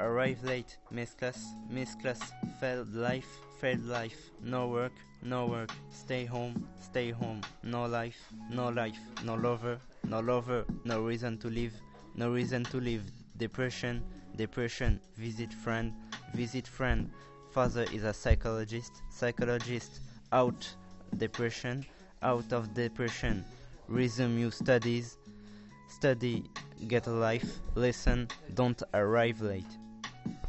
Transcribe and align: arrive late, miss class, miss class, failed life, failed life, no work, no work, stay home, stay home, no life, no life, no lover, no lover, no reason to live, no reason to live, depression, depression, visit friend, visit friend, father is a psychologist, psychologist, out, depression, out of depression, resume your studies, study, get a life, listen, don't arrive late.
arrive 0.00 0.42
late, 0.44 0.78
miss 0.90 1.14
class, 1.14 1.52
miss 1.68 1.94
class, 1.96 2.32
failed 2.60 2.94
life, 2.94 3.28
failed 3.60 3.84
life, 3.84 4.30
no 4.42 4.68
work, 4.68 4.92
no 5.22 5.46
work, 5.46 5.70
stay 5.90 6.24
home, 6.24 6.66
stay 6.80 7.10
home, 7.10 7.40
no 7.62 7.86
life, 7.86 8.32
no 8.50 8.68
life, 8.68 8.98
no 9.24 9.34
lover, 9.34 9.78
no 10.04 10.20
lover, 10.20 10.64
no 10.84 11.02
reason 11.02 11.36
to 11.38 11.48
live, 11.48 11.72
no 12.14 12.30
reason 12.30 12.64
to 12.64 12.78
live, 12.80 13.02
depression, 13.36 14.04
depression, 14.36 15.00
visit 15.16 15.52
friend, 15.52 15.92
visit 16.34 16.66
friend, 16.66 17.10
father 17.50 17.84
is 17.92 18.04
a 18.04 18.14
psychologist, 18.14 19.02
psychologist, 19.10 20.00
out, 20.32 20.68
depression, 21.16 21.84
out 22.22 22.52
of 22.52 22.72
depression, 22.74 23.44
resume 23.88 24.38
your 24.38 24.52
studies, 24.52 25.16
study, 25.88 26.44
get 26.86 27.06
a 27.08 27.10
life, 27.10 27.58
listen, 27.74 28.28
don't 28.54 28.82
arrive 28.94 29.40
late. 29.40 29.64